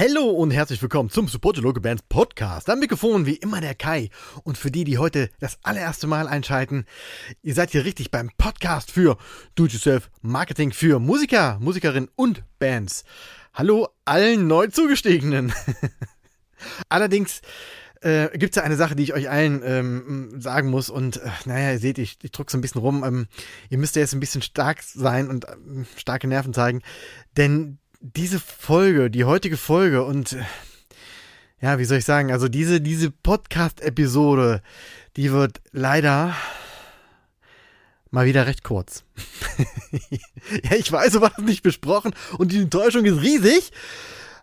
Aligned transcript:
Hallo 0.00 0.30
und 0.30 0.52
herzlich 0.52 0.80
willkommen 0.80 1.10
zum 1.10 1.26
Support 1.26 1.56
Your 1.56 1.64
Local 1.64 1.82
Bands 1.82 2.04
Podcast. 2.08 2.70
Am 2.70 2.78
Mikrofon 2.78 3.26
wie 3.26 3.34
immer 3.34 3.60
der 3.60 3.74
Kai. 3.74 4.10
Und 4.44 4.56
für 4.56 4.70
die, 4.70 4.84
die 4.84 4.96
heute 4.96 5.28
das 5.40 5.58
allererste 5.64 6.06
Mal 6.06 6.28
einschalten, 6.28 6.84
ihr 7.42 7.52
seid 7.52 7.72
hier 7.72 7.84
richtig 7.84 8.12
beim 8.12 8.30
Podcast 8.38 8.92
für 8.92 9.18
Do-it-yourself 9.56 10.08
Marketing 10.22 10.70
für 10.70 11.00
Musiker, 11.00 11.58
Musikerinnen 11.58 12.10
und 12.14 12.44
Bands. 12.60 13.02
Hallo 13.52 13.88
allen 14.04 14.46
neu 14.46 14.68
zugestiegenen. 14.68 15.52
Allerdings 16.88 17.42
äh, 18.00 18.28
gibt 18.38 18.52
es 18.52 18.56
ja 18.56 18.62
eine 18.62 18.76
Sache, 18.76 18.94
die 18.94 19.02
ich 19.02 19.14
euch 19.14 19.28
allen 19.28 19.62
ähm, 19.64 20.40
sagen 20.40 20.70
muss. 20.70 20.90
Und 20.90 21.16
äh, 21.16 21.28
naja, 21.44 21.72
ihr 21.72 21.80
seht, 21.80 21.98
ich, 21.98 22.18
ich 22.22 22.30
so 22.36 22.56
ein 22.56 22.60
bisschen 22.60 22.82
rum. 22.82 23.02
Ähm, 23.04 23.26
ihr 23.68 23.78
müsst 23.78 23.96
ja 23.96 24.02
jetzt 24.02 24.14
ein 24.14 24.20
bisschen 24.20 24.42
stark 24.42 24.80
sein 24.80 25.28
und 25.28 25.46
ähm, 25.48 25.86
starke 25.96 26.28
Nerven 26.28 26.54
zeigen. 26.54 26.82
Denn 27.36 27.80
diese 28.00 28.38
Folge, 28.38 29.10
die 29.10 29.24
heutige 29.24 29.56
Folge 29.56 30.04
und 30.04 30.32
äh, 30.32 30.44
ja, 31.60 31.78
wie 31.78 31.84
soll 31.84 31.98
ich 31.98 32.04
sagen, 32.04 32.30
also 32.30 32.48
diese, 32.48 32.80
diese 32.80 33.10
Podcast-Episode, 33.10 34.62
die 35.16 35.32
wird 35.32 35.60
leider 35.72 36.36
mal 38.10 38.26
wieder 38.26 38.46
recht 38.46 38.62
kurz. 38.62 39.04
ja, 40.10 40.76
ich 40.76 40.90
weiß, 40.90 41.12
so 41.12 41.20
war 41.20 41.30
das 41.30 41.44
nicht 41.44 41.62
besprochen 41.62 42.14
und 42.38 42.52
die 42.52 42.58
Enttäuschung 42.58 43.04
ist 43.04 43.20
riesig. 43.22 43.72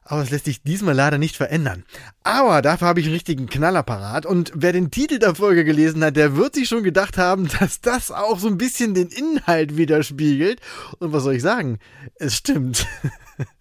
Aber 0.07 0.21
es 0.21 0.29
lässt 0.29 0.45
sich 0.45 0.61
diesmal 0.61 0.93
leider 0.93 1.17
nicht 1.17 1.35
verändern. 1.35 1.83
Aber 2.23 2.61
dafür 2.61 2.87
habe 2.87 2.99
ich 2.99 3.07
einen 3.07 3.15
richtigen 3.15 3.47
Knallerparat. 3.47 4.27
Und 4.27 4.51
wer 4.53 4.71
den 4.71 4.91
Titel 4.91 5.17
der 5.17 5.33
Folge 5.33 5.65
gelesen 5.65 6.03
hat, 6.03 6.15
der 6.15 6.35
wird 6.35 6.53
sich 6.53 6.69
schon 6.69 6.83
gedacht 6.83 7.17
haben, 7.17 7.47
dass 7.59 7.81
das 7.81 8.11
auch 8.11 8.37
so 8.37 8.47
ein 8.47 8.59
bisschen 8.59 8.93
den 8.93 9.07
Inhalt 9.07 9.77
widerspiegelt. 9.77 10.61
Und 10.99 11.11
was 11.11 11.23
soll 11.23 11.33
ich 11.33 11.41
sagen? 11.41 11.79
Es 12.15 12.35
stimmt. 12.35 12.85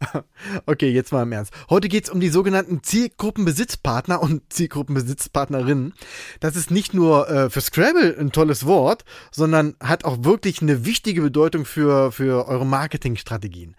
Okay, 0.66 0.90
jetzt 0.90 1.12
mal 1.12 1.22
im 1.22 1.32
Ernst. 1.32 1.52
Heute 1.68 1.88
geht 1.88 2.04
es 2.04 2.10
um 2.10 2.20
die 2.20 2.28
sogenannten 2.28 2.82
Zielgruppenbesitzpartner 2.82 4.22
und 4.22 4.52
Zielgruppenbesitzpartnerinnen. 4.52 5.94
Das 6.40 6.56
ist 6.56 6.70
nicht 6.70 6.94
nur 6.94 7.28
äh, 7.28 7.50
für 7.50 7.60
Scrabble 7.60 8.16
ein 8.18 8.32
tolles 8.32 8.66
Wort, 8.66 9.04
sondern 9.30 9.76
hat 9.80 10.04
auch 10.04 10.24
wirklich 10.24 10.62
eine 10.62 10.84
wichtige 10.84 11.22
Bedeutung 11.22 11.64
für, 11.64 12.12
für 12.12 12.46
eure 12.46 12.66
Marketingstrategien. 12.66 13.76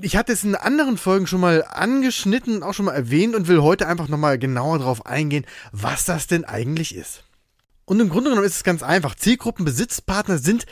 Ich 0.00 0.16
hatte 0.16 0.32
es 0.32 0.44
in 0.44 0.54
anderen 0.54 0.98
Folgen 0.98 1.26
schon 1.26 1.40
mal 1.40 1.64
angeschnitten, 1.64 2.62
auch 2.62 2.74
schon 2.74 2.86
mal 2.86 2.94
erwähnt 2.94 3.34
und 3.34 3.48
will 3.48 3.62
heute 3.62 3.86
einfach 3.86 4.08
nochmal 4.08 4.38
genauer 4.38 4.78
darauf 4.78 5.06
eingehen, 5.06 5.46
was 5.72 6.04
das 6.04 6.26
denn 6.26 6.44
eigentlich 6.44 6.94
ist. 6.94 7.24
Und 7.88 8.00
im 8.00 8.10
Grunde 8.10 8.28
genommen 8.28 8.46
ist 8.46 8.56
es 8.56 8.64
ganz 8.64 8.82
einfach. 8.82 9.14
Zielgruppenbesitzpartner 9.14 10.36
sind 10.36 10.66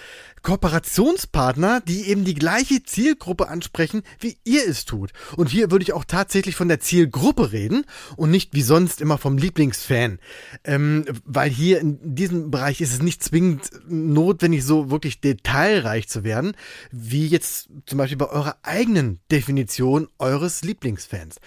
Kooperationspartner, 0.47 1.81
die 1.81 2.03
eben 2.09 2.25
die 2.25 2.37
gleiche 2.37 2.85
Zielgruppe 2.85 3.49
ansprechen, 3.49 4.03
wie 4.21 4.39
ihr 4.45 4.65
es 4.65 4.85
tut. 4.85 5.11
Und 5.37 5.49
hier 5.51 5.73
würde 5.73 5.83
ich 5.83 5.93
auch 5.93 6.05
tatsächlich 6.05 6.55
von 6.55 6.69
der 6.69 6.79
Zielgruppe 6.79 7.51
reden 7.51 7.85
und 8.15 8.31
nicht 8.31 8.55
wie 8.55 8.63
sonst 8.63 9.01
immer 9.01 9.19
vom 9.19 9.39
Lieblingsfan. 9.39 10.21
Ähm, 10.63 11.05
weil 11.25 11.51
hier 11.51 11.81
in 11.81 12.15
diesem 12.15 12.53
Bereich 12.53 12.81
ist 12.81 12.93
es 12.93 13.03
nicht 13.03 13.25
zwingend 13.25 13.71
notwendig, 13.89 14.65
so 14.65 14.89
wirklich 14.89 15.21
detailreich 15.21 16.09
zu 16.09 16.23
werden, 16.23 16.53
wie 16.93 17.27
jetzt 17.27 17.69
zum 17.85 17.99
Beispiel 17.99 18.19
bei 18.19 18.29
eurer 18.29 18.59
eigenen 18.63 19.19
Definition 19.33 20.07
eures 20.21 20.63
Lieblingsfans. 20.63 21.41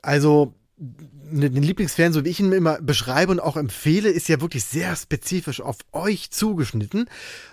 Also 0.00 0.54
den 1.30 1.62
Lieblingsfan, 1.62 2.12
so 2.12 2.24
wie 2.24 2.30
ich 2.30 2.40
ihn 2.40 2.52
immer 2.52 2.80
beschreibe 2.80 3.32
und 3.32 3.40
auch 3.40 3.56
empfehle, 3.56 4.10
ist 4.10 4.28
ja 4.28 4.40
wirklich 4.40 4.64
sehr 4.64 4.94
spezifisch 4.96 5.60
auf 5.60 5.76
euch 5.92 6.30
zugeschnitten, 6.30 7.06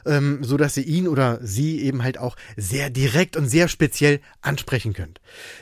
ähm, 0.05 0.39
so 0.41 0.57
dass 0.57 0.77
ihr 0.77 0.85
ihn 0.85 1.07
oder 1.07 1.39
sie 1.41 1.81
eben 1.81 2.03
halt 2.03 2.17
auch 2.17 2.35
sehr 2.55 2.89
direkt 2.89 3.37
und 3.37 3.47
sehr 3.47 3.67
speziell 3.67 4.19
ansprechen 4.41 4.93
könnt. 4.93 5.21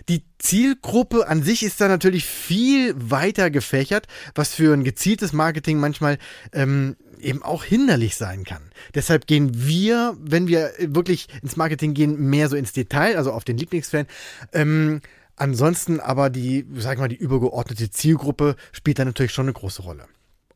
Die 0.09 0.23
Zielgruppe 0.39 1.27
an 1.27 1.43
sich 1.43 1.63
ist 1.63 1.81
da 1.81 1.87
natürlich 1.87 2.25
viel 2.25 2.93
weiter 2.97 3.49
gefächert, 3.49 4.07
was 4.33 4.53
für 4.53 4.73
ein 4.73 4.83
gezieltes 4.83 5.33
Marketing 5.33 5.79
manchmal 5.79 6.17
ähm, 6.53 6.95
eben 7.19 7.43
auch 7.43 7.63
hinderlich 7.63 8.15
sein 8.15 8.43
kann. 8.43 8.61
Deshalb 8.93 9.27
gehen 9.27 9.51
wir, 9.67 10.15
wenn 10.19 10.47
wir 10.47 10.71
wirklich 10.79 11.27
ins 11.41 11.55
Marketing 11.55 11.93
gehen, 11.93 12.29
mehr 12.29 12.49
so 12.49 12.55
ins 12.55 12.73
Detail, 12.73 13.17
also 13.17 13.31
auf 13.31 13.43
den 13.43 13.57
Lieblingsfan. 13.57 14.05
Ähm, 14.53 15.01
Ansonsten 15.35 15.99
aber 15.99 16.29
die, 16.29 16.65
sag 16.75 16.97
mal, 16.97 17.09
die 17.09 17.15
übergeordnete 17.15 17.89
Zielgruppe 17.89 18.55
spielt 18.71 18.99
da 18.99 19.05
natürlich 19.05 19.33
schon 19.33 19.45
eine 19.45 19.53
große 19.53 19.81
Rolle. 19.81 20.07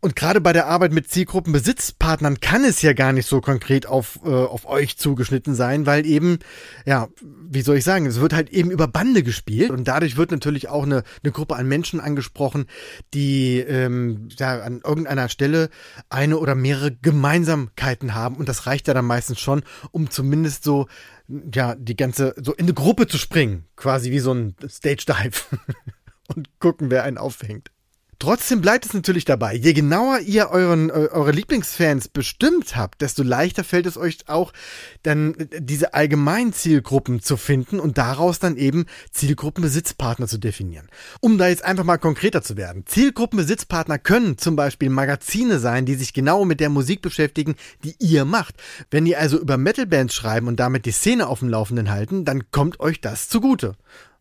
Und 0.02 0.16
gerade 0.16 0.40
bei 0.40 0.54
der 0.54 0.68
Arbeit 0.68 0.94
mit 0.94 1.12
Zielgruppenbesitzpartnern 1.12 2.40
kann 2.40 2.64
es 2.64 2.82
ja 2.82 2.94
gar 2.94 3.12
nicht 3.12 3.28
so 3.28 3.42
konkret 3.42 3.86
auf, 3.86 4.20
äh, 4.24 4.30
auf 4.30 4.66
euch 4.66 4.98
zugeschnitten 4.98 5.56
sein, 5.56 5.86
weil 5.86 6.06
eben, 6.06 6.40
ja, 6.86 7.10
wie 7.22 7.62
soll 7.62 7.78
ich 7.78 7.84
sagen, 7.84 8.06
es 8.06 8.22
wird 8.22 8.32
halt 8.32 8.50
eben 8.50 8.72
über 8.72 8.88
Bande 8.88 9.24
gespielt 9.24 9.72
und 9.72 9.90
dadurch 9.90 10.16
wird 10.16 10.32
natürlich 10.32 10.70
auch 10.70 10.84
eine, 10.84 11.04
eine 11.22 11.34
Gruppe 11.34 11.58
an 11.58 11.68
Menschen 11.68 12.00
angesprochen, 12.00 12.68
die 13.14 13.60
ähm, 13.60 14.30
ja, 14.38 14.62
an 14.62 14.80
irgendeiner 14.86 15.28
Stelle 15.28 15.70
eine 16.10 16.38
oder 16.38 16.56
mehrere 16.56 16.96
Gemeinsamkeiten 16.96 18.16
haben 18.16 18.38
und 18.38 18.48
das 18.48 18.68
reicht 18.68 18.88
ja 18.88 18.94
dann 18.94 19.06
meistens 19.06 19.42
schon, 19.42 19.64
um 19.92 20.10
zumindest 20.10 20.64
so 20.64 20.88
ja, 21.54 21.76
die 21.76 21.98
ganze, 21.98 22.36
so 22.42 22.54
in 22.54 22.66
eine 22.66 22.74
Gruppe 22.74 23.08
zu 23.08 23.18
springen, 23.18 23.66
quasi 23.76 24.12
wie 24.12 24.20
so 24.20 24.34
ein 24.34 24.56
Stage 24.68 25.04
Dive 25.08 25.44
und 26.28 26.48
gucken, 26.60 26.90
wer 26.90 27.04
einen 27.04 27.18
auffängt. 27.18 27.70
Trotzdem 28.20 28.60
bleibt 28.60 28.86
es 28.86 28.94
natürlich 28.94 29.24
dabei. 29.24 29.56
Je 29.56 29.72
genauer 29.72 30.20
ihr 30.20 30.50
euren, 30.50 30.92
eure 30.92 31.32
Lieblingsfans 31.32 32.10
bestimmt 32.10 32.76
habt, 32.76 33.02
desto 33.02 33.24
leichter 33.24 33.64
fällt 33.64 33.86
es 33.86 33.98
euch 33.98 34.28
auch, 34.28 34.52
dann 35.04 35.36
diese 35.58 35.94
allgemeinen 35.94 36.52
Zielgruppen 36.52 37.22
zu 37.22 37.38
finden 37.38 37.80
und 37.80 37.98
daraus 37.98 38.40
dann 38.40 38.58
eben 38.58 38.88
Zielgruppenbesitzpartner 39.12 40.28
zu 40.28 40.38
definieren. 40.38 40.90
Um 41.22 41.38
da 41.38 41.48
jetzt 41.48 41.64
einfach 41.64 41.86
mal 41.86 41.98
konkreter 41.98 42.42
zu 42.42 42.58
werden. 42.58 42.84
Zielgruppenbesitzpartner 42.86 43.98
können 44.00 44.38
zum 44.38 44.58
Beispiel 44.58 44.90
Magazine 44.90 45.58
sein, 45.58 45.86
die 45.86 45.96
sich 45.96 46.12
genau 46.12 46.44
mit 46.44 46.60
der 46.60 46.70
Musik 46.70 47.02
beschäftigen, 47.02 47.56
die 47.86 47.96
ihr 48.00 48.26
macht. 48.26 48.56
Wenn 48.92 49.06
ihr 49.06 49.18
also 49.18 49.40
über 49.40 49.56
Metalbands 49.56 50.14
schreiben 50.14 50.48
und 50.48 50.60
damit 50.60 50.86
die 50.86 50.92
Szene 50.92 51.28
auf 51.28 51.40
dem 51.40 51.48
Laufenden 51.48 51.90
halten, 51.90 52.26
dann 52.26 52.52
kommt 52.52 52.82
euch 52.82 53.00
das 53.00 53.30
zugute. 53.30 53.78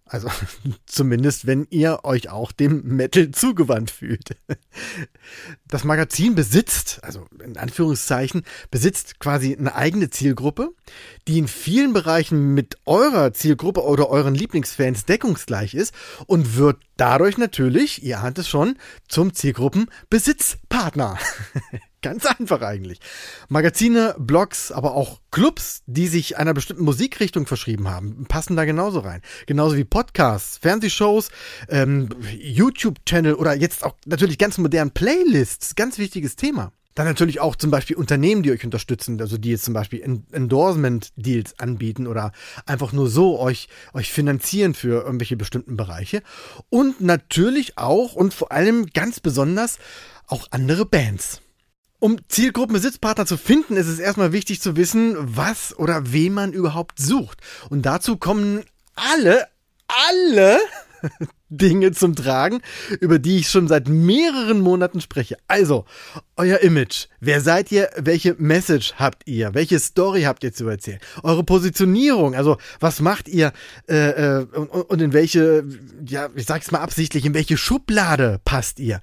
Also 0.08 0.28
zumindest, 0.86 1.46
wenn 1.46 1.66
ihr 1.70 2.00
euch 2.04 2.30
auch 2.30 2.52
dem 2.52 2.82
Metal 2.84 3.30
zugewandt 3.30 3.90
fühlt. 3.90 4.36
Das 5.66 5.84
Magazin 5.84 6.34
besitzt, 6.34 7.00
also 7.02 7.26
in 7.44 7.56
Anführungszeichen, 7.56 8.42
besitzt 8.70 9.20
quasi 9.20 9.54
eine 9.54 9.74
eigene 9.74 10.10
Zielgruppe, 10.10 10.70
die 11.26 11.38
in 11.38 11.48
vielen 11.48 11.92
Bereichen 11.92 12.54
mit 12.54 12.78
eurer 12.86 13.32
Zielgruppe 13.32 13.84
oder 13.84 14.08
euren 14.08 14.34
Lieblingsfans 14.34 15.04
deckungsgleich 15.04 15.74
ist 15.74 15.94
und 16.26 16.56
wird 16.56 16.78
dadurch 16.96 17.36
natürlich, 17.36 18.02
ihr 18.02 18.20
ahnt 18.20 18.38
es 18.38 18.48
schon, 18.48 18.76
zum 19.08 19.34
Zielgruppenbesitzpartner. 19.34 21.18
Ganz 22.00 22.26
einfach 22.26 22.62
eigentlich. 22.62 23.00
Magazine, 23.48 24.14
Blogs, 24.18 24.70
aber 24.70 24.94
auch 24.94 25.20
Clubs, 25.32 25.82
die 25.86 26.06
sich 26.06 26.36
einer 26.36 26.54
bestimmten 26.54 26.84
Musikrichtung 26.84 27.46
verschrieben 27.46 27.88
haben, 27.88 28.24
passen 28.28 28.56
da 28.56 28.64
genauso 28.64 29.00
rein. 29.00 29.20
Genauso 29.46 29.76
wie 29.76 29.84
Podcasts, 29.84 30.58
Fernsehshows, 30.58 31.30
ähm, 31.68 32.08
YouTube-Channel 32.38 33.34
oder 33.34 33.54
jetzt 33.54 33.84
auch 33.84 33.94
natürlich 34.06 34.38
ganz 34.38 34.58
modernen 34.58 34.92
Playlists. 34.92 35.74
Ganz 35.74 35.98
wichtiges 35.98 36.36
Thema. 36.36 36.72
Dann 36.94 37.06
natürlich 37.06 37.38
auch 37.38 37.54
zum 37.54 37.70
Beispiel 37.70 37.96
Unternehmen, 37.96 38.42
die 38.42 38.50
euch 38.50 38.64
unterstützen, 38.64 39.20
also 39.20 39.38
die 39.38 39.50
jetzt 39.50 39.64
zum 39.64 39.72
Beispiel 39.72 40.02
Endorsement-Deals 40.32 41.60
anbieten 41.60 42.08
oder 42.08 42.32
einfach 42.66 42.92
nur 42.92 43.08
so 43.08 43.38
euch, 43.38 43.68
euch 43.92 44.12
finanzieren 44.12 44.74
für 44.74 45.04
irgendwelche 45.04 45.36
bestimmten 45.36 45.76
Bereiche. 45.76 46.22
Und 46.70 47.00
natürlich 47.00 47.78
auch 47.78 48.14
und 48.14 48.34
vor 48.34 48.50
allem 48.50 48.86
ganz 48.86 49.20
besonders 49.20 49.78
auch 50.26 50.48
andere 50.50 50.86
Bands. 50.86 51.40
Um 52.00 52.18
Zielgruppenbesitzpartner 52.28 53.26
zu 53.26 53.36
finden, 53.36 53.76
ist 53.76 53.88
es 53.88 53.98
erstmal 53.98 54.32
wichtig 54.32 54.60
zu 54.60 54.76
wissen, 54.76 55.16
was 55.18 55.76
oder 55.76 56.12
wen 56.12 56.32
man 56.32 56.52
überhaupt 56.52 57.00
sucht. 57.00 57.40
Und 57.70 57.82
dazu 57.82 58.16
kommen 58.16 58.62
alle, 58.94 59.48
alle 59.88 60.58
Dinge 61.48 61.90
zum 61.90 62.14
Tragen, 62.14 62.60
über 63.00 63.18
die 63.18 63.38
ich 63.38 63.50
schon 63.50 63.66
seit 63.66 63.88
mehreren 63.88 64.60
Monaten 64.60 65.00
spreche. 65.00 65.38
Also, 65.48 65.86
euer 66.38 66.60
Image. 66.60 67.08
Wer 67.20 67.40
seid 67.40 67.72
ihr? 67.72 67.90
Welche 67.96 68.36
Message 68.38 68.94
habt 68.96 69.26
ihr? 69.26 69.54
Welche 69.54 69.78
Story 69.80 70.22
habt 70.22 70.44
ihr 70.44 70.52
zu 70.52 70.68
erzählen? 70.68 71.00
Eure 71.24 71.42
Positionierung, 71.42 72.36
also 72.36 72.56
was 72.78 73.00
macht 73.00 73.28
ihr 73.28 73.52
äh, 73.88 74.38
äh, 74.38 74.46
und, 74.54 74.68
und 74.68 75.02
in 75.02 75.12
welche, 75.12 75.64
ja, 76.06 76.28
ich 76.36 76.46
sag's 76.46 76.70
mal 76.70 76.78
absichtlich, 76.78 77.24
in 77.24 77.34
welche 77.34 77.56
Schublade 77.56 78.40
passt 78.44 78.78
ihr? 78.78 79.00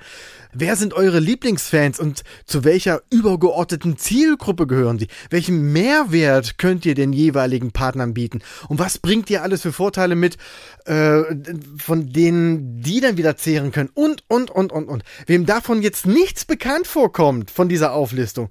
Wer 0.53 0.77
sind 0.77 0.93
eure 0.93 1.19
Lieblingsfans 1.19 1.99
und 1.99 2.23
zu 2.45 2.63
welcher 2.63 3.01
übergeordneten 3.09 3.97
Zielgruppe 3.97 4.67
gehören 4.67 4.97
sie? 4.97 5.07
Welchen 5.29 5.73
Mehrwert 5.73 6.57
könnt 6.57 6.85
ihr 6.85 6.95
den 6.95 7.11
jeweiligen 7.11 7.71
Partnern 7.71 8.13
bieten? 8.13 8.41
Und 8.69 8.79
was 8.79 8.97
bringt 8.97 9.29
ihr 9.29 9.43
alles 9.43 9.61
für 9.63 9.73
Vorteile 9.73 10.15
mit, 10.15 10.37
äh, 10.85 11.23
von 11.77 12.13
denen 12.13 12.81
die 12.81 13.01
dann 13.01 13.17
wieder 13.17 13.35
zehren 13.35 13.73
können? 13.73 13.89
Und, 13.93 14.23
und, 14.29 14.49
und, 14.49 14.71
und, 14.71 14.87
und. 14.87 15.03
Wem 15.25 15.45
davon 15.45 15.81
jetzt 15.81 16.05
nichts 16.05 16.45
bekannt 16.45 16.87
vorkommt 16.87 17.24
von 17.53 17.69
dieser 17.69 17.93
Auflistung, 17.93 18.49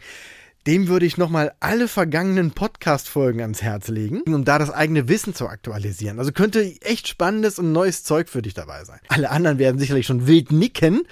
dem 0.67 0.89
würde 0.89 1.05
ich 1.05 1.19
nochmal 1.19 1.53
alle 1.61 1.89
vergangenen 1.89 2.53
Podcast-Folgen 2.53 3.41
ans 3.43 3.61
Herz 3.61 3.89
legen, 3.89 4.23
um 4.23 4.45
da 4.45 4.59
das 4.59 4.71
eigene 4.71 5.09
Wissen 5.09 5.35
zu 5.35 5.49
aktualisieren. 5.49 6.19
Also 6.19 6.33
könnte 6.33 6.63
echt 6.81 7.07
spannendes 7.07 7.59
und 7.59 7.73
neues 7.73 8.03
Zeug 8.03 8.29
für 8.29 8.41
dich 8.41 8.55
dabei 8.55 8.85
sein. 8.85 8.99
Alle 9.09 9.31
anderen 9.31 9.59
werden 9.59 9.79
sicherlich 9.79 10.07
schon 10.07 10.27
wild 10.27 10.53
nicken 10.53 11.03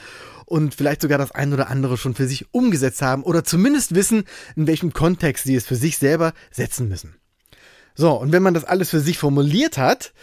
und 0.46 0.74
vielleicht 0.74 1.02
sogar 1.02 1.18
das 1.18 1.32
ein 1.32 1.52
oder 1.52 1.68
andere 1.68 1.98
schon 1.98 2.14
für 2.14 2.26
sich 2.26 2.46
umgesetzt 2.52 3.02
haben 3.02 3.22
oder 3.22 3.44
zumindest 3.44 3.94
wissen, 3.94 4.24
in 4.56 4.66
welchem 4.66 4.92
Kontext 4.92 5.44
sie 5.44 5.54
es 5.54 5.66
für 5.66 5.76
sich 5.76 5.98
selber 5.98 6.32
setzen 6.50 6.88
müssen. 6.88 7.16
So, 7.94 8.12
und 8.12 8.32
wenn 8.32 8.42
man 8.42 8.54
das 8.54 8.64
alles 8.64 8.88
für 8.88 9.00
sich 9.00 9.18
formuliert 9.18 9.76
hat, 9.76 10.14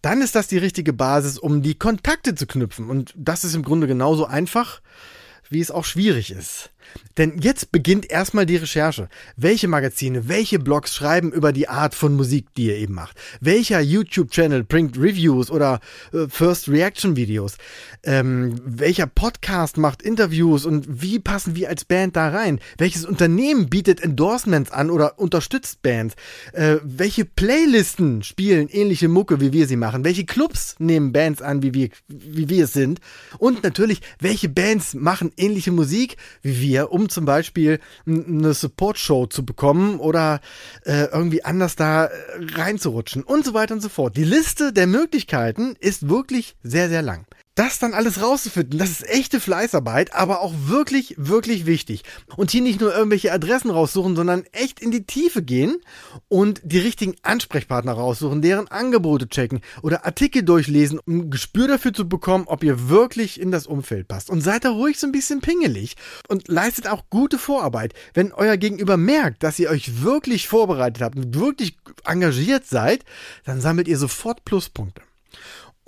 dann 0.00 0.22
ist 0.22 0.34
das 0.34 0.46
die 0.46 0.58
richtige 0.58 0.94
Basis, 0.94 1.38
um 1.38 1.60
die 1.60 1.74
Kontakte 1.74 2.34
zu 2.34 2.46
knüpfen. 2.46 2.88
Und 2.88 3.12
das 3.16 3.44
ist 3.44 3.54
im 3.54 3.62
Grunde 3.62 3.86
genauso 3.86 4.24
einfach, 4.24 4.80
wie 5.50 5.60
es 5.60 5.70
auch 5.70 5.84
schwierig 5.84 6.30
ist. 6.30 6.70
Denn 7.18 7.38
jetzt 7.38 7.72
beginnt 7.72 8.10
erstmal 8.10 8.46
die 8.46 8.56
Recherche. 8.56 9.08
Welche 9.36 9.68
Magazine, 9.68 10.28
welche 10.28 10.58
Blogs 10.58 10.94
schreiben 10.94 11.32
über 11.32 11.52
die 11.52 11.68
Art 11.68 11.94
von 11.94 12.14
Musik, 12.14 12.46
die 12.56 12.68
ihr 12.68 12.76
eben 12.76 12.94
macht? 12.94 13.16
Welcher 13.40 13.80
YouTube-Channel 13.80 14.64
bringt 14.64 14.96
Reviews 14.96 15.50
oder 15.50 15.80
äh, 16.12 16.28
First 16.28 16.68
Reaction-Videos? 16.68 17.58
Ähm, 18.04 18.58
welcher 18.64 19.06
Podcast 19.06 19.76
macht 19.76 20.00
Interviews 20.00 20.64
und 20.64 21.02
wie 21.02 21.18
passen 21.18 21.54
wir 21.56 21.68
als 21.68 21.84
Band 21.84 22.16
da 22.16 22.28
rein? 22.28 22.58
Welches 22.78 23.04
Unternehmen 23.04 23.68
bietet 23.68 24.00
Endorsements 24.00 24.70
an 24.70 24.88
oder 24.88 25.18
unterstützt 25.18 25.82
Bands? 25.82 26.14
Äh, 26.52 26.76
welche 26.82 27.26
Playlisten 27.26 28.22
spielen 28.22 28.68
ähnliche 28.68 29.08
Mucke, 29.08 29.40
wie 29.40 29.52
wir 29.52 29.66
sie 29.66 29.76
machen? 29.76 30.04
Welche 30.04 30.24
Clubs 30.24 30.76
nehmen 30.78 31.12
Bands 31.12 31.42
an, 31.42 31.62
wie 31.62 31.74
wir, 31.74 31.90
wie 32.08 32.48
wir 32.48 32.64
es 32.64 32.72
sind? 32.72 33.00
Und 33.38 33.62
natürlich, 33.62 34.00
welche 34.20 34.48
Bands 34.48 34.94
machen 34.94 35.32
ähnliche 35.36 35.72
Musik 35.72 36.16
wie 36.40 36.60
wir? 36.60 36.79
Um 36.84 37.08
zum 37.08 37.24
Beispiel 37.24 37.80
eine 38.06 38.54
Support-Show 38.54 39.26
zu 39.26 39.44
bekommen 39.44 39.98
oder 40.00 40.40
äh, 40.84 41.04
irgendwie 41.12 41.44
anders 41.44 41.76
da 41.76 42.06
äh, 42.06 42.10
reinzurutschen 42.54 43.22
und 43.22 43.44
so 43.44 43.54
weiter 43.54 43.74
und 43.74 43.80
so 43.80 43.88
fort. 43.88 44.16
Die 44.16 44.24
Liste 44.24 44.72
der 44.72 44.86
Möglichkeiten 44.86 45.76
ist 45.80 46.08
wirklich 46.08 46.56
sehr, 46.62 46.88
sehr 46.88 47.02
lang 47.02 47.26
das 47.60 47.78
dann 47.78 47.92
alles 47.92 48.22
rauszufinden, 48.22 48.78
das 48.78 48.88
ist 48.88 49.06
echte 49.06 49.38
Fleißarbeit, 49.38 50.14
aber 50.14 50.40
auch 50.40 50.54
wirklich, 50.64 51.14
wirklich 51.18 51.66
wichtig. 51.66 52.04
Und 52.36 52.50
hier 52.50 52.62
nicht 52.62 52.80
nur 52.80 52.94
irgendwelche 52.94 53.32
Adressen 53.32 53.70
raussuchen, 53.70 54.16
sondern 54.16 54.44
echt 54.52 54.80
in 54.80 54.90
die 54.90 55.04
Tiefe 55.04 55.42
gehen 55.42 55.76
und 56.28 56.62
die 56.64 56.78
richtigen 56.78 57.16
Ansprechpartner 57.22 57.92
raussuchen, 57.92 58.40
deren 58.40 58.68
Angebote 58.68 59.28
checken 59.28 59.60
oder 59.82 60.06
Artikel 60.06 60.42
durchlesen, 60.42 61.00
um 61.00 61.18
ein 61.18 61.30
Gespür 61.30 61.68
dafür 61.68 61.92
zu 61.92 62.08
bekommen, 62.08 62.44
ob 62.46 62.64
ihr 62.64 62.88
wirklich 62.88 63.38
in 63.38 63.50
das 63.50 63.66
Umfeld 63.66 64.08
passt. 64.08 64.30
Und 64.30 64.40
seid 64.40 64.64
da 64.64 64.70
ruhig 64.70 64.98
so 64.98 65.06
ein 65.06 65.12
bisschen 65.12 65.42
pingelig 65.42 65.96
und 66.28 66.48
leistet 66.48 66.88
auch 66.88 67.10
gute 67.10 67.36
Vorarbeit. 67.36 67.92
Wenn 68.14 68.32
euer 68.32 68.56
Gegenüber 68.56 68.96
merkt, 68.96 69.42
dass 69.42 69.58
ihr 69.58 69.68
euch 69.68 70.02
wirklich 70.02 70.48
vorbereitet 70.48 71.02
habt 71.02 71.16
und 71.16 71.34
wirklich 71.34 71.76
engagiert 72.06 72.64
seid, 72.64 73.04
dann 73.44 73.60
sammelt 73.60 73.86
ihr 73.86 73.98
sofort 73.98 74.46
Pluspunkte. 74.46 75.02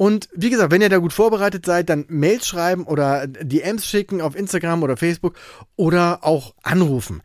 Und 0.02 0.28
wie 0.34 0.50
gesagt, 0.50 0.72
wenn 0.72 0.82
ihr 0.82 0.88
da 0.88 0.98
gut 0.98 1.12
vorbereitet 1.12 1.64
seid, 1.64 1.88
dann 1.88 2.06
Mails 2.08 2.48
schreiben 2.48 2.82
oder 2.86 3.28
DMs 3.28 3.86
schicken 3.86 4.20
auf 4.20 4.34
Instagram 4.34 4.82
oder 4.82 4.96
Facebook 4.96 5.38
oder 5.76 6.24
auch 6.24 6.56
anrufen. 6.64 7.22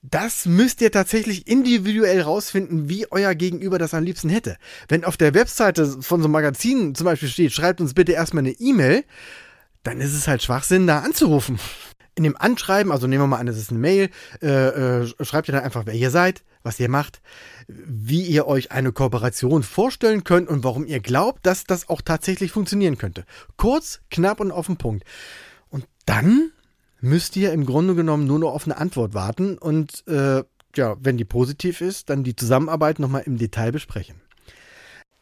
Das 0.00 0.46
müsst 0.46 0.80
ihr 0.80 0.92
tatsächlich 0.92 1.48
individuell 1.48 2.20
rausfinden, 2.20 2.88
wie 2.88 3.10
euer 3.10 3.34
Gegenüber 3.34 3.80
das 3.80 3.94
am 3.94 4.04
liebsten 4.04 4.28
hätte. 4.28 4.58
Wenn 4.86 5.02
auf 5.02 5.16
der 5.16 5.34
Webseite 5.34 5.88
von 6.02 6.20
so 6.20 6.26
einem 6.26 6.30
Magazin 6.30 6.94
zum 6.94 7.04
Beispiel 7.06 7.28
steht, 7.28 7.50
schreibt 7.50 7.80
uns 7.80 7.94
bitte 7.94 8.12
erstmal 8.12 8.44
eine 8.44 8.52
E-Mail, 8.52 9.02
dann 9.82 10.00
ist 10.00 10.14
es 10.14 10.28
halt 10.28 10.40
Schwachsinn, 10.40 10.86
da 10.86 11.00
anzurufen. 11.00 11.58
In 12.14 12.24
dem 12.24 12.36
Anschreiben, 12.36 12.92
also 12.92 13.06
nehmen 13.06 13.24
wir 13.24 13.26
mal 13.26 13.38
an, 13.38 13.46
das 13.46 13.56
ist 13.56 13.70
eine 13.70 13.80
Mail, 13.80 14.10
äh, 14.40 15.02
äh, 15.02 15.14
schreibt 15.24 15.48
ihr 15.48 15.52
dann 15.52 15.64
einfach, 15.64 15.86
wer 15.86 15.94
ihr 15.94 16.10
seid, 16.10 16.44
was 16.62 16.78
ihr 16.78 16.88
macht, 16.88 17.20
wie 17.66 18.22
ihr 18.22 18.46
euch 18.46 18.72
eine 18.72 18.92
Kooperation 18.92 19.62
vorstellen 19.62 20.22
könnt 20.24 20.48
und 20.48 20.64
warum 20.64 20.86
ihr 20.86 21.00
glaubt, 21.00 21.44
dass 21.44 21.64
das 21.64 21.88
auch 21.88 22.00
tatsächlich 22.00 22.52
funktionieren 22.52 22.98
könnte. 22.98 23.24
Kurz, 23.56 24.00
knapp 24.10 24.40
und 24.40 24.52
auf 24.52 24.66
den 24.66 24.76
Punkt. 24.76 25.04
Und 25.70 25.86
dann 26.06 26.50
müsst 27.00 27.36
ihr 27.36 27.52
im 27.52 27.66
Grunde 27.66 27.94
genommen 27.94 28.26
nur 28.26 28.38
noch 28.38 28.52
auf 28.52 28.64
eine 28.64 28.76
Antwort 28.76 29.12
warten 29.14 29.58
und 29.58 30.06
äh, 30.06 30.44
ja, 30.76 30.96
wenn 31.00 31.16
die 31.16 31.24
positiv 31.24 31.80
ist, 31.80 32.10
dann 32.10 32.24
die 32.24 32.36
Zusammenarbeit 32.36 32.98
nochmal 32.98 33.22
im 33.26 33.38
Detail 33.38 33.72
besprechen. 33.72 34.16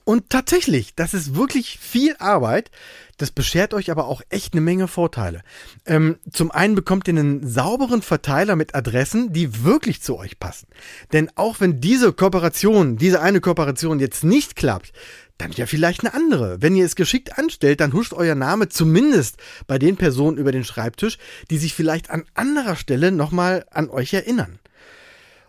Und 0.05 0.31
tatsächlich, 0.31 0.95
das 0.95 1.15
ist 1.15 1.35
wirklich 1.35 1.79
viel 1.79 2.17
Arbeit. 2.19 2.71
Das 3.19 3.31
beschert 3.31 3.73
euch 3.73 3.91
aber 3.91 4.07
auch 4.07 4.21
echt 4.31 4.53
eine 4.53 4.61
Menge 4.61 4.89
Vorteile. 4.89 5.43
Ähm, 5.87 6.19
zum 6.33 6.51
einen 6.51 6.75
bekommt 6.75 7.07
ihr 7.07 7.15
einen 7.15 7.47
sauberen 7.47 8.03
Verteiler 8.03 8.57
mit 8.57 8.75
Adressen, 8.75 9.33
die 9.33 9.65
wirklich 9.65 10.03
zu 10.03 10.19
euch 10.19 10.41
passen. 10.41 10.67
Denn 11.13 11.31
auch 11.37 11.61
wenn 11.61 11.81
diese 11.81 12.13
Kooperation, 12.13 12.97
diese 12.97 13.21
eine 13.21 13.41
Kooperation 13.41 14.01
jetzt 14.01 14.25
nicht 14.25 14.57
klappt, 14.57 14.93
dann 15.39 15.53
ja 15.53 15.67
vielleicht 15.67 16.01
eine 16.01 16.15
andere. 16.15 16.63
Wenn 16.63 16.77
ihr 16.77 16.85
es 16.85 16.97
geschickt 16.97 17.39
anstellt, 17.39 17.81
dann 17.81 17.93
huscht 17.93 18.13
euer 18.13 18.35
Name 18.35 18.69
zumindest 18.69 19.37
bei 19.67 19.79
den 19.79 19.97
Personen 19.97 20.37
über 20.37 20.53
den 20.53 20.65
Schreibtisch, 20.65 21.19
die 21.51 21.59
sich 21.59 21.75
vielleicht 21.75 22.11
an 22.11 22.25
anderer 22.35 22.77
Stelle 22.77 23.13
nochmal 23.13 23.67
an 23.71 23.91
euch 23.91 24.15
erinnern. 24.15 24.59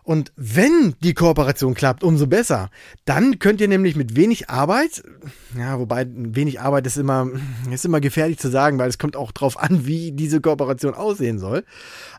Und 0.04 0.34
wenn 0.36 0.96
die 1.02 1.14
Kooperation 1.14 1.74
klappt, 1.74 2.04
umso 2.04 2.28
besser. 2.28 2.70
Dann 3.06 3.40
könnt 3.40 3.62
ihr 3.62 3.68
nämlich 3.68 3.96
mit 3.96 4.16
wenig 4.16 4.50
Arbeit, 4.50 5.04
ja, 5.58 5.80
wobei 5.80 6.06
wenig 6.10 6.60
Arbeit 6.60 6.86
ist 6.86 6.98
immer, 6.98 7.30
ist 7.72 7.86
immer 7.86 8.02
gefährlich 8.02 8.38
zu 8.38 8.50
sagen, 8.50 8.78
weil 8.78 8.90
es 8.90 8.98
kommt 8.98 9.16
auch 9.16 9.32
drauf 9.32 9.58
an, 9.58 9.86
wie 9.86 10.12
diese 10.12 10.42
Kooperation 10.42 10.94
aussehen 10.94 11.40
soll. 11.40 11.64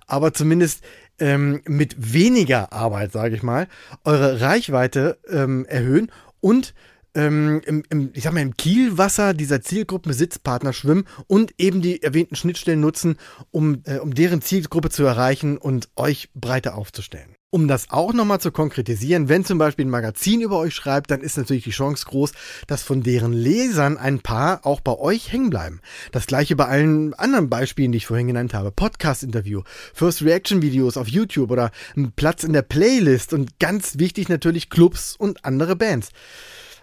Aber 0.07 0.33
zumindest 0.33 0.83
ähm, 1.19 1.61
mit 1.67 2.13
weniger 2.13 2.73
Arbeit, 2.73 3.13
sage 3.13 3.37
ich 3.37 3.43
mal, 3.43 3.69
eure 4.05 4.41
Reichweite 4.41 5.19
ähm, 5.29 5.65
erhöhen 5.67 6.11
und 6.41 6.75
ähm, 7.15 7.61
im, 7.65 7.85
im, 7.91 8.11
ich 8.15 8.25
sag 8.25 8.33
mal, 8.33 8.41
im 8.41 8.57
Kielwasser 8.57 9.35
dieser 9.35 9.61
Zielgruppenbesitzpartner 9.61 10.73
schwimmen 10.73 11.05
und 11.27 11.55
eben 11.59 11.81
die 11.81 12.03
erwähnten 12.03 12.35
Schnittstellen 12.35 12.81
nutzen, 12.81 13.17
um, 13.51 13.83
äh, 13.85 13.99
um 13.99 14.15
deren 14.15 14.43
Zielgruppe 14.43 14.91
zu 14.91 15.05
erreichen 15.05 15.57
und 15.57 15.89
euch 15.97 16.31
breiter 16.35 16.75
aufzustellen. 16.75 17.34
Um 17.55 17.69
das 17.69 17.91
auch 17.91 18.13
nochmal 18.13 18.41
zu 18.41 18.51
konkretisieren, 18.51 19.29
wenn 19.29 19.45
zum 19.45 19.59
Beispiel 19.59 19.85
ein 19.85 19.91
Magazin 19.91 20.41
über 20.41 20.59
euch 20.59 20.75
schreibt, 20.75 21.13
dann 21.13 21.21
ist 21.21 21.37
natürlich 21.37 21.63
die 21.63 21.71
Chance 21.71 22.05
groß, 22.05 22.33
dass 22.67 22.83
von 22.83 23.05
deren 23.05 23.33
Lesern 23.33 23.97
ein 23.97 24.19
paar 24.19 24.67
auch 24.67 24.81
bei 24.81 24.99
euch 24.99 25.33
hängen 25.33 25.51
bleiben. 25.51 25.81
Das 26.11 26.27
gleiche 26.27 26.57
bei 26.57 26.67
allen 26.67 27.15
anderen 27.15 27.49
Beispielen, 27.49 27.93
die 27.93 27.99
ich 27.99 28.09
vorhin 28.09 28.27
genannt 28.27 28.55
habe. 28.55 28.73
Podcast-Interview, 28.73 29.63
First 29.93 30.23
Reaction-Videos 30.23 30.97
auf 30.97 31.07
YouTube 31.07 31.53
oder 31.53 31.71
ein 31.97 32.11
Platz 32.11 32.43
in 32.43 32.55
der 32.55 32.63
Playlist 32.63 33.33
und 33.33 33.61
ganz 33.61 34.01
wichtig 34.01 34.29
natürlich 34.29 34.69
Clubs 34.69 35.15
und 35.15 35.45
andere 35.45 35.77
Bands. 35.77 36.09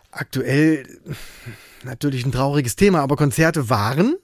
Aktuell 0.10 0.88
natürlich 1.84 2.26
ein 2.26 2.32
trauriges 2.32 2.78
Thema, 2.78 3.02
aber 3.02 3.18
Konzerte 3.18 3.70
waren 3.70 4.16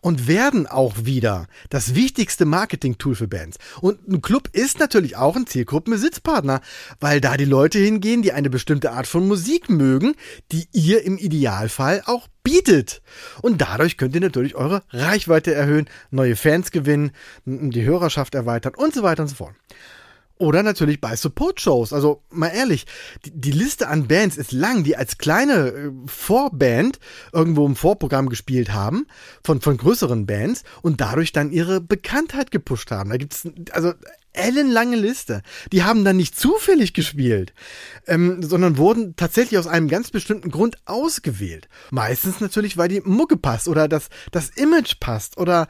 und 0.00 0.28
werden 0.28 0.66
auch 0.66 0.94
wieder 1.04 1.46
das 1.70 1.94
wichtigste 1.94 2.44
Marketing-Tool 2.44 3.14
für 3.14 3.28
Bands. 3.28 3.58
Und 3.80 4.08
ein 4.08 4.22
Club 4.22 4.48
ist 4.52 4.78
natürlich 4.78 5.16
auch 5.16 5.36
ein 5.36 5.46
Zielgruppenbesitzpartner, 5.46 6.60
weil 7.00 7.20
da 7.20 7.36
die 7.36 7.44
Leute 7.44 7.78
hingehen, 7.78 8.22
die 8.22 8.32
eine 8.32 8.50
bestimmte 8.50 8.92
Art 8.92 9.06
von 9.06 9.26
Musik 9.26 9.68
mögen, 9.68 10.14
die 10.52 10.68
ihr 10.72 11.04
im 11.04 11.18
Idealfall 11.18 12.02
auch 12.06 12.28
bietet. 12.42 13.02
Und 13.42 13.60
dadurch 13.60 13.96
könnt 13.98 14.14
ihr 14.14 14.20
natürlich 14.20 14.54
eure 14.54 14.82
Reichweite 14.90 15.54
erhöhen, 15.54 15.88
neue 16.10 16.36
Fans 16.36 16.70
gewinnen, 16.70 17.10
die 17.44 17.84
Hörerschaft 17.84 18.34
erweitern 18.34 18.72
und 18.76 18.94
so 18.94 19.02
weiter 19.02 19.22
und 19.22 19.28
so 19.28 19.34
fort. 19.34 19.54
Oder 20.38 20.62
natürlich 20.62 21.00
bei 21.00 21.16
Support-Shows. 21.16 21.92
Also 21.92 22.22
mal 22.30 22.48
ehrlich, 22.48 22.86
die, 23.24 23.32
die, 23.32 23.50
Liste 23.50 23.88
an 23.88 24.06
Bands 24.06 24.36
ist 24.36 24.52
lang, 24.52 24.84
die 24.84 24.96
als 24.96 25.18
kleine 25.18 25.68
äh, 25.68 25.90
Vorband 26.06 27.00
irgendwo 27.32 27.66
im 27.66 27.76
Vorprogramm 27.76 28.28
gespielt 28.28 28.72
haben, 28.72 29.06
von, 29.44 29.60
von 29.60 29.76
größeren 29.76 30.26
Bands 30.26 30.62
und 30.82 31.00
dadurch 31.00 31.32
dann 31.32 31.50
ihre 31.50 31.80
Bekanntheit 31.80 32.50
gepusht 32.50 32.90
haben. 32.90 33.10
Da 33.10 33.16
gibt's 33.16 33.48
also 33.72 33.92
ellenlange 34.32 34.96
Liste. 34.96 35.42
Die 35.72 35.82
haben 35.82 36.04
dann 36.04 36.16
nicht 36.16 36.38
zufällig 36.38 36.94
gespielt, 36.94 37.52
ähm, 38.06 38.42
sondern 38.42 38.78
wurden 38.78 39.16
tatsächlich 39.16 39.58
aus 39.58 39.66
einem 39.66 39.88
ganz 39.88 40.10
bestimmten 40.10 40.50
Grund 40.50 40.76
ausgewählt. 40.86 41.68
Meistens 41.90 42.40
natürlich, 42.40 42.76
weil 42.76 42.88
die 42.88 43.00
Mucke 43.00 43.36
passt 43.36 43.68
oder 43.68 43.88
das, 43.88 44.08
das 44.30 44.50
Image 44.50 45.00
passt 45.00 45.36
oder 45.38 45.66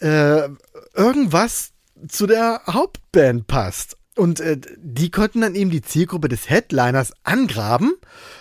äh, 0.00 0.48
irgendwas 0.94 1.72
zu 2.08 2.26
der 2.26 2.62
Hauptband 2.66 3.46
passt. 3.46 3.96
Und 4.20 4.38
äh, 4.40 4.58
die 4.76 5.10
konnten 5.10 5.40
dann 5.40 5.54
eben 5.54 5.70
die 5.70 5.80
Zielgruppe 5.80 6.28
des 6.28 6.50
Headliners 6.50 7.14
angraben, 7.22 7.94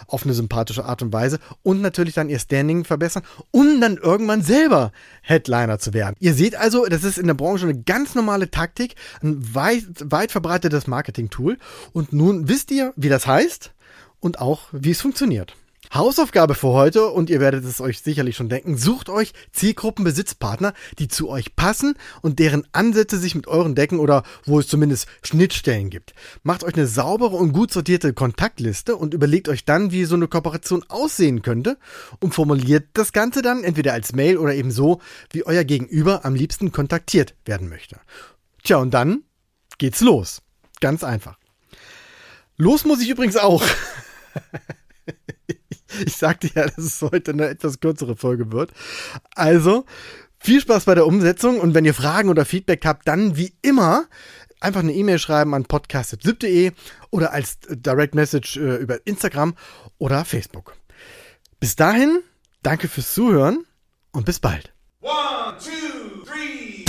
auf 0.07 0.25
eine 0.25 0.33
sympathische 0.33 0.83
Art 0.83 1.01
und 1.01 1.13
Weise, 1.13 1.39
und 1.63 1.79
natürlich 1.79 2.15
dann 2.15 2.27
ihr 2.27 2.39
Standing 2.39 2.83
verbessern, 2.83 3.24
um 3.51 3.79
dann 3.79 3.95
irgendwann 3.95 4.41
selber 4.41 4.91
Headliner 5.21 5.79
zu 5.79 5.93
werden. 5.93 6.17
Ihr 6.19 6.33
seht 6.33 6.57
also, 6.57 6.86
das 6.88 7.05
ist 7.05 7.17
in 7.17 7.27
der 7.27 7.33
Branche 7.33 7.63
eine 7.63 7.81
ganz 7.81 8.13
normale 8.13 8.51
Taktik, 8.51 8.95
ein 9.24 9.55
weit, 9.55 9.86
weit 10.03 10.33
verbreitetes 10.33 10.88
Marketing-Tool. 10.88 11.57
Und 11.93 12.12
nun 12.12 12.50
wisst 12.50 12.71
ihr, 12.71 12.91
wie 12.98 13.07
das 13.07 13.25
heißt 13.25 13.71
und 14.19 14.41
auch, 14.41 14.63
wie 14.74 14.91
es 14.91 15.00
funktioniert. 15.00 15.55
Hausaufgabe 15.91 16.53
für 16.53 16.67
heute, 16.67 17.08
und 17.08 17.31
ihr 17.31 17.39
werdet 17.39 17.65
es 17.65 17.81
euch 17.81 18.01
sicherlich 18.01 18.36
schon 18.36 18.48
denken, 18.48 18.77
sucht 18.77 19.10
euch 19.10 19.34
Zielgruppenbesitzpartner, 19.53 20.74
die 21.00 21.08
zu 21.08 21.29
euch 21.29 21.55
passen 21.55 21.96
und 22.22 22.38
deren 22.38 22.67
Ansätze 22.74 23.17
sich 23.17 23.34
mit 23.34 23.48
euren 23.48 23.74
decken 23.74 24.00
oder 24.00 24.24
wo 24.46 24.60
es 24.60 24.67
zumindest 24.67 25.08
Schnittstellen 25.24 25.89
gibt. 25.89 26.13
Macht 26.43 26.63
euch 26.63 26.75
eine 26.75 26.86
saubere 26.86 27.36
und 27.36 27.53
gut 27.53 27.72
sortierte 27.72 28.13
Kontaktliste 28.13 28.96
und 28.96 29.15
überlegt 29.15 29.50
euch 29.50 29.65
dann, 29.65 29.91
wie 29.91 30.05
so 30.05 30.13
eine 30.13 30.27
Kooperation 30.27 30.86
aussehen 30.89 31.41
könnte 31.41 31.79
und 32.19 32.36
formuliert 32.36 32.89
das 32.93 33.12
Ganze 33.12 33.41
dann 33.41 33.63
entweder 33.63 33.93
als 33.93 34.13
Mail 34.13 34.38
oder 34.38 34.53
eben 34.53 34.72
so, 34.72 35.01
wie 35.31 35.43
euer 35.43 35.63
Gegenüber 35.63 36.24
am 36.24 36.36
liebsten 36.36 36.72
kontaktiert 36.72 37.34
werden 37.46 37.67
möchte. 37.67 38.00
Tja, 38.63 38.77
und 38.77 38.93
dann 38.93 39.24
geht's 39.79 40.01
los. 40.01 40.43
Ganz 40.81 41.03
einfach. 41.03 41.39
Los 42.58 42.86
muss 42.86 43.01
ich 43.01 43.10
übrigens 43.10 43.38
auch. 43.38 43.63
Ich 46.05 46.17
sagte 46.17 46.50
ja, 46.55 46.65
dass 46.65 46.77
es 46.77 47.01
heute 47.01 47.31
eine 47.31 47.48
etwas 47.48 47.79
kürzere 47.79 48.15
Folge 48.15 48.51
wird. 48.51 48.72
Also, 49.36 49.86
viel 50.39 50.62
Spaß 50.62 50.86
bei 50.86 50.96
der 50.96 51.05
Umsetzung 51.05 51.60
und 51.60 51.74
wenn 51.74 51.86
ihr 51.86 51.93
Fragen 51.93 52.29
oder 52.29 52.46
Feedback 52.46 52.86
habt, 52.86 53.08
dann 53.08 53.36
wie 53.38 53.53
immer 53.62 54.05
einfach 54.62 54.81
eine 54.81 54.93
E-Mail 54.93 55.19
schreiben 55.19 55.53
an 55.53 55.65
podcast.zip.de 55.65 56.72
oder 57.12 57.34
als 57.34 57.60
Direct 57.69 58.15
Message 58.15 58.58
äh, 58.58 58.75
über 58.77 59.05
Instagram 59.05 59.55
oder 59.98 60.25
Facebook. 60.25 60.75
Bis 61.60 61.75
dahin, 61.75 62.22
danke 62.63 62.88
fürs 62.88 63.13
Zuhören 63.13 63.65
und 64.12 64.25
bis 64.25 64.39
bald. 64.39 64.74
One, 65.01 65.58
two, 65.60 66.24
three. 66.25 66.86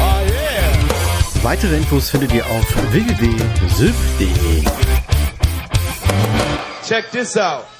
Oh 0.00 0.20
yeah. 0.26 1.42
Weitere 1.42 1.76
Infos 1.76 2.10
findet 2.10 2.32
ihr 2.32 2.46
auf 2.46 2.92
www.sylp.de. 2.92 4.64
Check 6.84 7.10
this 7.12 7.38
out. 7.38 7.73